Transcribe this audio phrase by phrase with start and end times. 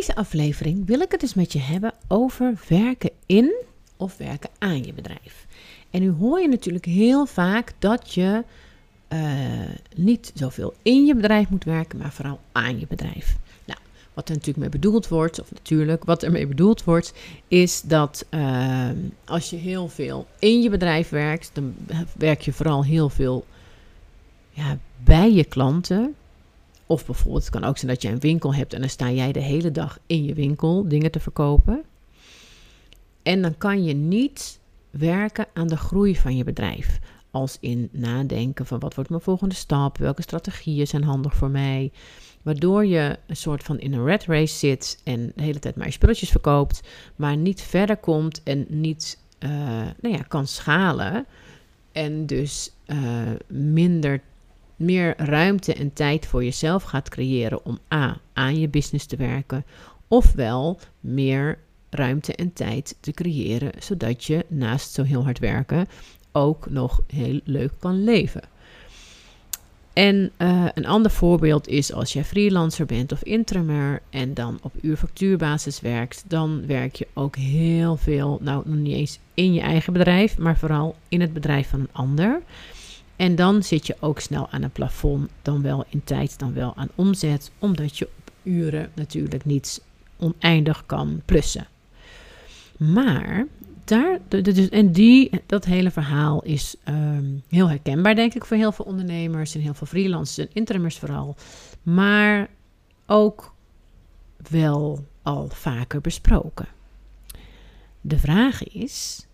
[0.00, 3.54] Deze aflevering wil ik het dus met je hebben over werken in
[3.96, 5.46] of werken aan je bedrijf.
[5.90, 8.44] En nu hoor je natuurlijk heel vaak dat je
[9.08, 9.20] uh,
[9.94, 13.36] niet zoveel in je bedrijf moet werken, maar vooral aan je bedrijf.
[13.64, 13.78] Nou,
[14.14, 17.12] wat er natuurlijk mee bedoeld wordt, of natuurlijk wat er mee bedoeld wordt,
[17.48, 18.88] is dat uh,
[19.24, 21.74] als je heel veel in je bedrijf werkt, dan
[22.16, 23.46] werk je vooral heel veel
[24.50, 26.14] ja, bij je klanten.
[26.90, 29.32] Of bijvoorbeeld, het kan ook zijn dat je een winkel hebt en dan sta jij
[29.32, 31.82] de hele dag in je winkel dingen te verkopen.
[33.22, 36.98] En dan kan je niet werken aan de groei van je bedrijf.
[37.30, 41.92] Als in nadenken van wat wordt mijn volgende stap, welke strategieën zijn handig voor mij.
[42.42, 45.86] Waardoor je een soort van in een red race zit en de hele tijd maar
[45.86, 46.82] je spulletjes verkoopt,
[47.16, 49.50] maar niet verder komt en niet uh,
[50.00, 51.26] nou ja, kan schalen.
[51.92, 54.20] En dus uh, minder
[54.80, 59.64] meer ruimte en tijd voor jezelf gaat creëren om A, aan je business te werken,
[60.08, 61.58] ofwel meer
[61.90, 65.86] ruimte en tijd te creëren, zodat je naast zo heel hard werken
[66.32, 68.42] ook nog heel leuk kan leven.
[69.92, 74.72] En uh, een ander voorbeeld is als jij freelancer bent of interimmer en dan op
[74.80, 79.92] uurfactuurbasis werkt, dan werk je ook heel veel, nou nog niet eens in je eigen
[79.92, 82.42] bedrijf, maar vooral in het bedrijf van een ander.
[83.20, 86.76] En dan zit je ook snel aan een plafond, dan wel in tijd, dan wel
[86.76, 89.82] aan omzet, omdat je op uren natuurlijk niet
[90.16, 91.66] oneindig kan plussen.
[92.76, 93.46] Maar
[93.84, 98.72] daar, dus, en die, dat hele verhaal is um, heel herkenbaar, denk ik, voor heel
[98.72, 101.36] veel ondernemers en heel veel freelancers en interimmers vooral.
[101.82, 102.48] Maar
[103.06, 103.54] ook
[104.50, 106.68] wel al vaker besproken.
[108.00, 109.26] De vraag is,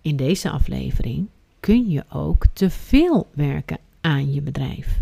[0.00, 1.28] in deze aflevering,
[1.60, 5.00] kun je ook te veel werken aan je bedrijf?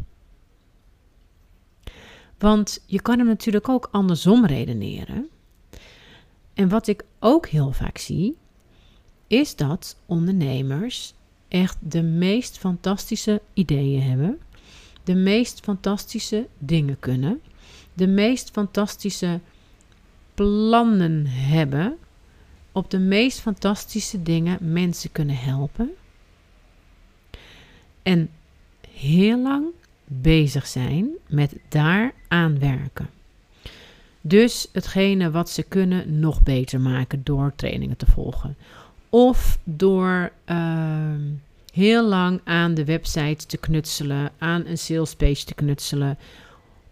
[2.38, 5.28] Want je kan hem natuurlijk ook andersom redeneren.
[6.54, 8.36] En wat ik ook heel vaak zie,
[9.26, 11.14] is dat ondernemers
[11.48, 14.38] echt de meest fantastische ideeën hebben,
[15.04, 17.40] de meest fantastische dingen kunnen,
[17.94, 19.40] de meest fantastische
[20.34, 21.98] plannen hebben,
[22.72, 25.90] op de meest fantastische dingen mensen kunnen helpen.
[28.02, 28.30] En
[28.90, 29.66] heel lang
[30.04, 33.08] bezig zijn met daaraan werken.
[34.20, 38.56] Dus hetgene wat ze kunnen nog beter maken door trainingen te volgen.
[39.08, 40.56] Of door uh,
[41.72, 46.18] heel lang aan de website te knutselen, aan een salespage te knutselen.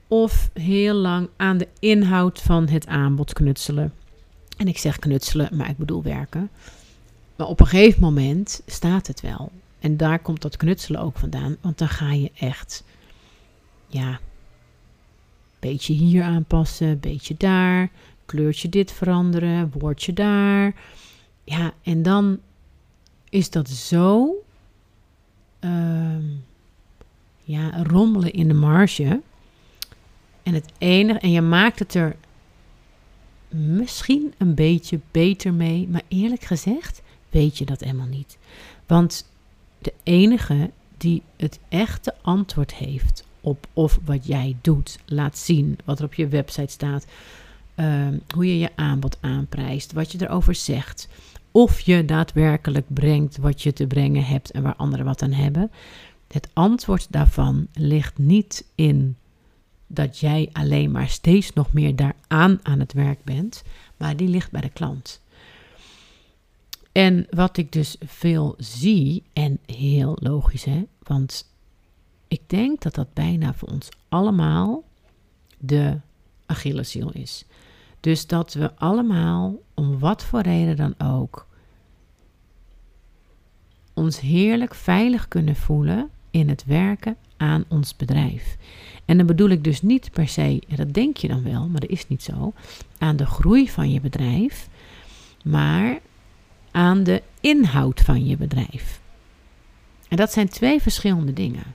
[0.09, 3.93] Of heel lang aan de inhoud van het aanbod knutselen.
[4.57, 6.51] En ik zeg knutselen, maar ik bedoel werken.
[7.37, 9.51] Maar op een gegeven moment staat het wel.
[9.87, 11.57] En daar komt dat knutselen ook vandaan.
[11.61, 12.85] Want dan ga je echt,
[13.87, 14.21] ja,
[15.59, 17.91] beetje hier aanpassen, beetje daar,
[18.25, 20.75] kleurtje dit veranderen, woordje daar.
[21.45, 22.39] Ja, en dan
[23.29, 24.35] is dat zo
[25.61, 26.17] uh,
[27.43, 29.21] ja, rommelen in de marge.
[30.43, 32.17] En het enige, en je maakt het er
[33.49, 38.39] misschien een beetje beter mee, maar eerlijk gezegd weet je dat helemaal niet.
[38.87, 39.35] Want
[39.87, 45.99] de enige die het echte antwoord heeft op of wat jij doet, laat zien, wat
[45.99, 47.07] er op je website staat,
[47.75, 51.09] ehm, hoe je je aanbod aanprijst, wat je erover zegt,
[51.51, 55.71] of je daadwerkelijk brengt wat je te brengen hebt en waar anderen wat aan hebben.
[56.29, 59.17] Het antwoord daarvan ligt niet in
[59.87, 63.63] dat jij alleen maar steeds nog meer daaraan aan het werk bent,
[63.97, 65.21] maar die ligt bij de klant.
[66.97, 71.53] En wat ik dus veel zie, en heel logisch hè, want
[72.29, 74.85] ik denk dat dat bijna voor ons allemaal
[75.59, 75.99] de
[76.47, 77.45] Achilleshiel is.
[78.01, 81.47] Dus dat we allemaal, om wat voor reden dan ook,
[83.95, 88.57] ons heerlijk veilig kunnen voelen in het werken aan ons bedrijf.
[89.05, 91.81] En dan bedoel ik dus niet per se, en dat denk je dan wel, maar
[91.81, 92.53] dat is niet zo,
[92.99, 94.69] aan de groei van je bedrijf,
[95.45, 96.01] maar
[96.77, 99.01] aan de inhoud van je bedrijf.
[100.09, 101.75] En dat zijn twee verschillende dingen.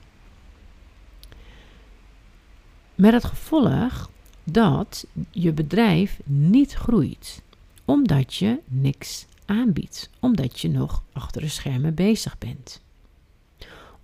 [2.96, 4.10] Met het gevolg
[4.44, 7.42] dat je bedrijf niet groeit,
[7.86, 12.82] omdat je niks aanbiedt, omdat je nog achter de schermen bezig bent,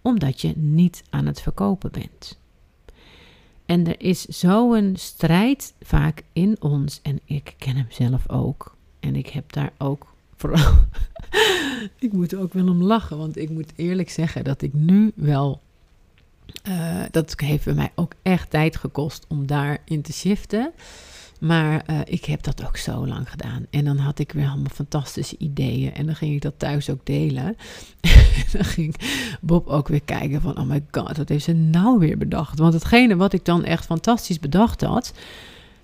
[0.01, 2.39] omdat je niet aan het verkopen bent.
[3.65, 8.75] En er is zo'n strijd vaak in ons, en ik ken hem zelf ook.
[8.99, 10.73] En ik heb daar ook vooral.
[11.99, 15.61] ik moet ook wel om lachen, want ik moet eerlijk zeggen dat ik nu wel
[16.67, 20.71] uh, dat heeft bij mij ook echt tijd gekost om daarin te shiften.
[21.39, 23.65] Maar uh, ik heb dat ook zo lang gedaan.
[23.69, 25.93] En dan had ik weer allemaal fantastische ideeën.
[25.93, 27.45] En dan ging ik dat thuis ook delen.
[28.01, 28.95] en dan ging
[29.41, 30.57] Bob ook weer kijken van...
[30.57, 32.59] oh my god, wat heeft ze nou weer bedacht?
[32.59, 35.13] Want hetgene wat ik dan echt fantastisch bedacht had...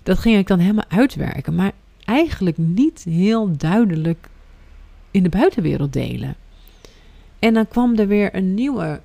[0.02, 1.54] dat ging ik dan helemaal uitwerken.
[1.54, 1.72] Maar
[2.04, 4.28] eigenlijk niet heel duidelijk
[5.14, 6.36] in de buitenwereld delen.
[7.38, 9.00] En dan kwam er weer een nieuwe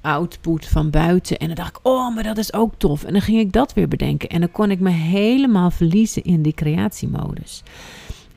[0.00, 1.38] output van buiten.
[1.38, 3.04] En dan dacht ik, oh, maar dat is ook tof.
[3.04, 4.28] En dan ging ik dat weer bedenken.
[4.28, 7.62] En dan kon ik me helemaal verliezen in die creatiemodus.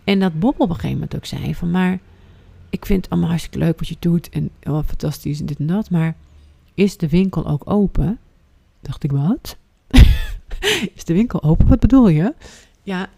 [0.04, 2.00] En dat Bob op een gegeven moment ook zei van, maar
[2.70, 4.30] ik vind het allemaal hartstikke leuk wat je doet.
[4.30, 5.90] En oh, fantastisch en dit en dat.
[5.90, 6.16] Maar
[6.74, 8.20] is de winkel ook open?
[8.82, 9.58] Dacht ik, wat?
[10.96, 11.68] is de winkel open?
[11.68, 12.34] Wat bedoel je?
[12.84, 13.10] Ja,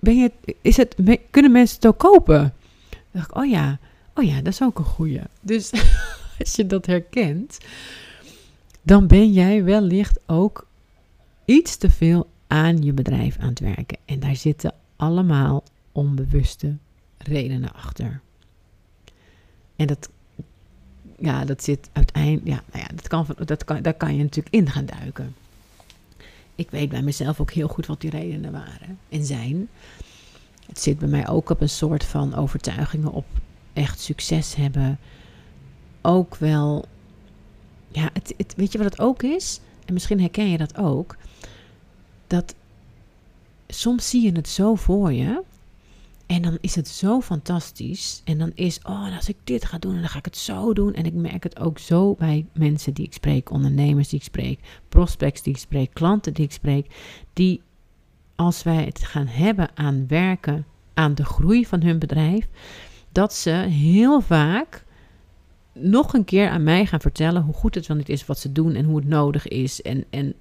[0.00, 0.96] ben je, is het,
[1.30, 2.54] kunnen mensen het ook kopen?
[3.30, 3.78] Oh ja,
[4.14, 5.20] oh ja, dat is ook een goeie.
[5.40, 5.72] Dus
[6.38, 7.58] als je dat herkent,
[8.82, 10.66] dan ben jij wellicht ook
[11.44, 13.98] iets te veel aan je bedrijf aan het werken.
[14.04, 16.76] En daar zitten allemaal onbewuste
[17.18, 18.20] redenen achter.
[19.76, 20.08] En dat,
[21.18, 24.54] ja, dat zit uiteindelijk, ja, nou ja, dat kan, dat kan, daar kan je natuurlijk
[24.54, 25.34] in gaan duiken.
[26.54, 29.68] Ik weet bij mezelf ook heel goed wat die redenen waren en zijn.
[30.66, 33.26] Het zit bij mij ook op een soort van overtuigingen op
[33.72, 34.98] echt succes hebben.
[36.02, 36.84] Ook wel.
[37.88, 39.60] Ja, het, het, weet je wat het ook is?
[39.84, 41.16] En misschien herken je dat ook.
[42.26, 42.54] Dat
[43.66, 45.42] soms zie je het zo voor je.
[46.26, 48.22] En dan is het zo fantastisch.
[48.24, 50.94] En dan is, oh, als ik dit ga doen, dan ga ik het zo doen.
[50.94, 54.60] En ik merk het ook zo bij mensen die ik spreek, ondernemers die ik spreek,
[54.88, 56.94] prospects die ik spreek, klanten die ik spreek.
[57.32, 57.62] Die,
[58.36, 62.48] als wij het gaan hebben aan werken, aan de groei van hun bedrijf,
[63.12, 64.84] dat ze heel vaak
[65.72, 68.52] nog een keer aan mij gaan vertellen hoe goed het wel niet is wat ze
[68.52, 69.82] doen en hoe het nodig is.
[69.82, 70.34] En, en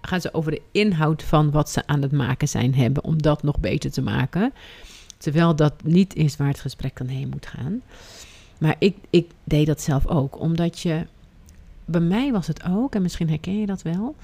[0.00, 3.42] gaan ze over de inhoud van wat ze aan het maken zijn hebben om dat
[3.42, 4.52] nog beter te maken.
[5.16, 7.82] Terwijl dat niet is waar het gesprek dan heen moet gaan.
[8.58, 11.06] Maar ik, ik deed dat zelf ook, omdat je.
[11.84, 14.14] Bij mij was het ook, en misschien herken je dat wel,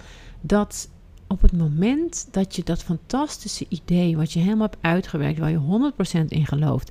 [0.40, 0.88] dat
[1.34, 5.92] op het moment dat je dat fantastische idee, wat je helemaal hebt uitgewerkt, waar je
[6.24, 6.90] 100% in gelooft,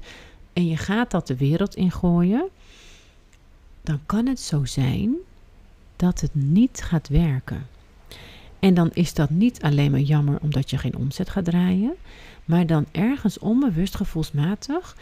[0.53, 2.49] en je gaat dat de wereld ingooien,
[3.81, 5.15] dan kan het zo zijn
[5.95, 7.67] dat het niet gaat werken.
[8.59, 11.93] En dan is dat niet alleen maar jammer omdat je geen omzet gaat draaien,
[12.45, 14.97] maar dan ergens onbewust gevoelsmatig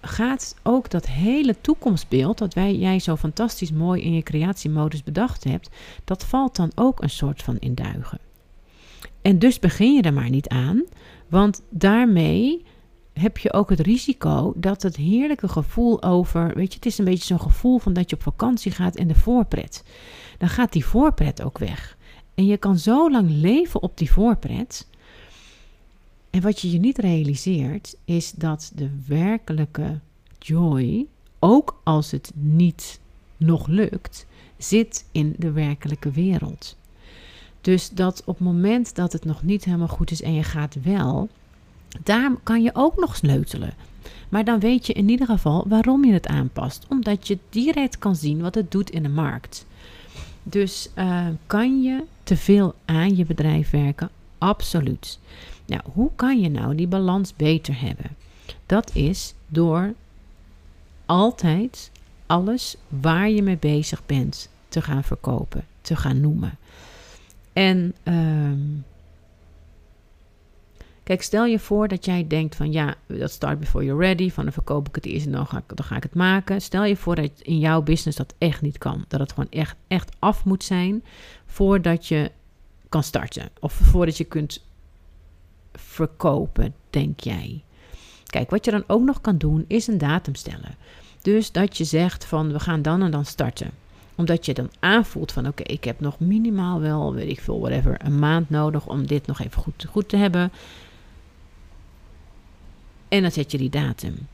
[0.00, 5.44] gaat ook dat hele toekomstbeeld dat wij, jij zo fantastisch mooi in je creatiemodus bedacht
[5.44, 5.70] hebt,
[6.04, 8.18] dat valt dan ook een soort van in duigen.
[9.22, 10.84] En dus begin je er maar niet aan,
[11.28, 12.64] want daarmee
[13.12, 17.04] heb je ook het risico dat het heerlijke gevoel over, weet je, het is een
[17.04, 19.84] beetje zo'n gevoel van dat je op vakantie gaat en de voorpret.
[20.38, 21.96] Dan gaat die voorpret ook weg.
[22.34, 24.88] En je kan zo lang leven op die voorpret.
[26.30, 29.98] En wat je je niet realiseert, is dat de werkelijke
[30.38, 31.06] joy,
[31.38, 33.00] ook als het niet
[33.36, 36.76] nog lukt, zit in de werkelijke wereld.
[37.60, 40.76] Dus dat op het moment dat het nog niet helemaal goed is en je gaat
[40.82, 41.28] wel,
[42.02, 43.74] daar kan je ook nog sleutelen.
[44.28, 46.86] Maar dan weet je in ieder geval waarom je het aanpast.
[46.88, 49.66] Omdat je direct kan zien wat het doet in de markt.
[50.42, 54.10] Dus uh, kan je te veel aan je bedrijf werken?
[54.40, 55.18] Absoluut.
[55.66, 58.16] Nou, hoe kan je nou die balans beter hebben?
[58.66, 59.94] Dat is door
[61.06, 61.90] altijd
[62.26, 66.58] alles waar je mee bezig bent te gaan verkopen, te gaan noemen.
[67.52, 68.52] En uh,
[71.10, 74.30] Kijk, stel je voor dat jij denkt van ja, dat start before you're ready.
[74.30, 76.62] Van dan verkoop ik het eerst en dan ga, ik, dan ga ik het maken.
[76.62, 79.04] Stel je voor dat in jouw business dat echt niet kan.
[79.08, 81.04] Dat het gewoon echt, echt af moet zijn
[81.46, 82.30] voordat je
[82.90, 83.48] kan starten.
[83.60, 84.64] Of voordat je kunt
[85.72, 87.64] verkopen, denk jij.
[88.26, 90.76] Kijk, wat je dan ook nog kan doen is een datum stellen.
[91.22, 93.70] Dus dat je zegt van we gaan dan en dan starten
[94.20, 98.04] omdat je dan aanvoelt van oké, ik heb nog minimaal wel, weet ik veel, whatever,
[98.04, 100.52] een maand nodig om dit nog even goed, goed te hebben.
[103.08, 104.28] En dan zet je die datum.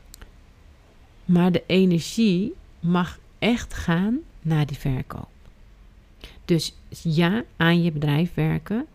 [1.25, 5.36] Maar de energie mag echt gaan naar die verkoop.
[6.47, 8.85] Dus ja, aan je bedrijf werken,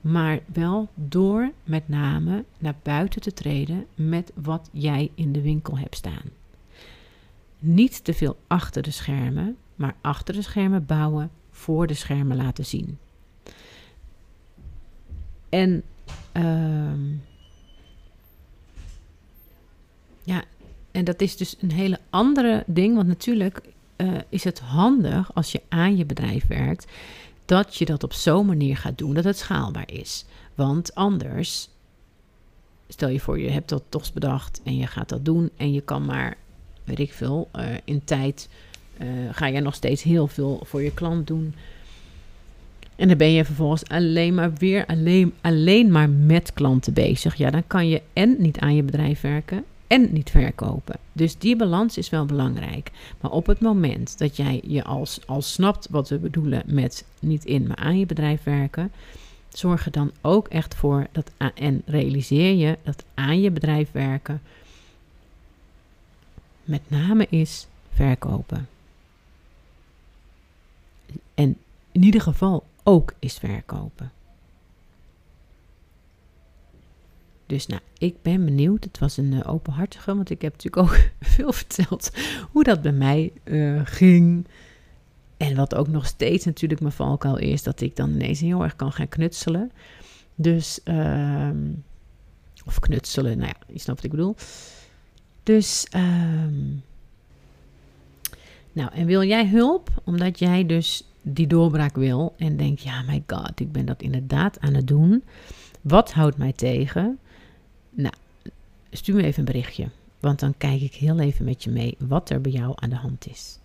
[0.00, 5.78] maar wel door met name naar buiten te treden met wat jij in de winkel
[5.78, 6.30] hebt staan.
[7.58, 12.64] Niet te veel achter de schermen, maar achter de schermen bouwen, voor de schermen laten
[12.66, 12.98] zien.
[15.48, 15.82] En
[16.36, 16.92] uh,
[20.22, 20.44] ja,
[20.90, 22.94] en dat is dus een hele andere ding.
[22.94, 23.62] Want natuurlijk
[24.02, 26.86] uh, is het handig als je aan je bedrijf werkt.
[27.44, 30.24] dat je dat op zo'n manier gaat doen dat het schaalbaar is.
[30.54, 31.68] Want anders,
[32.88, 35.80] stel je voor, je hebt dat toch bedacht en je gaat dat doen en je
[35.80, 36.36] kan maar,
[36.84, 38.48] weet ik veel, uh, in tijd
[39.02, 41.54] uh, ga je nog steeds heel veel voor je klant doen.
[42.96, 47.34] En dan ben je vervolgens alleen maar weer alleen, alleen maar met klanten bezig.
[47.34, 50.96] Ja, dan kan je en niet aan je bedrijf werken en niet verkopen.
[51.12, 52.90] Dus die balans is wel belangrijk.
[53.20, 57.44] Maar op het moment dat jij je als, als snapt wat we bedoelen met niet
[57.44, 58.92] in, maar aan je bedrijf werken,
[59.48, 64.40] zorg er dan ook echt voor dat en realiseer je dat aan je bedrijf werken
[66.64, 68.68] met name is verkopen.
[71.34, 71.56] En
[71.92, 74.12] in ieder geval ook is verkopen.
[77.52, 78.84] Dus nou, ik ben benieuwd.
[78.84, 80.98] Het was een uh, openhartige, want ik heb natuurlijk ook
[81.34, 82.10] veel verteld
[82.50, 84.46] hoe dat bij mij uh, ging.
[85.36, 88.76] En wat ook nog steeds natuurlijk mijn valkuil is, dat ik dan ineens heel erg
[88.76, 89.72] kan gaan knutselen.
[90.34, 91.50] Dus, uh,
[92.64, 94.34] of knutselen, nou ja, je snapt wat ik bedoel.
[95.42, 96.82] Dus, um,
[98.72, 99.90] nou, en wil jij hulp?
[100.04, 104.60] Omdat jij dus die doorbraak wil en denkt, ja, my god, ik ben dat inderdaad
[104.60, 105.22] aan het doen.
[105.80, 107.18] Wat houdt mij tegen?
[107.94, 108.14] Nou,
[108.90, 109.88] stuur me even een berichtje,
[110.20, 112.96] want dan kijk ik heel even met je mee wat er bij jou aan de
[112.96, 113.58] hand is.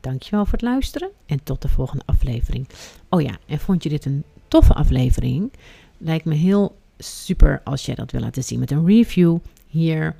[0.00, 2.68] Dankjewel voor het luisteren en tot de volgende aflevering.
[3.08, 5.52] Oh ja, en vond je dit een toffe aflevering?
[5.98, 10.16] Lijkt me heel super als jij dat wil laten zien met een review hier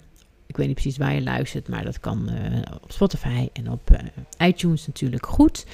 [0.46, 3.90] ik weet niet precies waar je luistert, maar dat kan uh, op Spotify en op
[3.90, 5.66] uh, iTunes natuurlijk goed.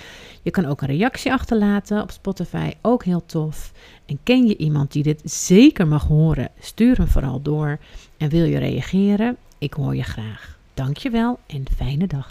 [0.43, 3.73] Je kan ook een reactie achterlaten op Spotify, ook heel tof.
[4.07, 6.49] En ken je iemand die dit zeker mag horen?
[6.61, 7.79] Stuur hem vooral door.
[8.17, 9.37] En wil je reageren?
[9.59, 10.59] Ik hoor je graag.
[10.75, 12.31] Dankjewel en fijne dag.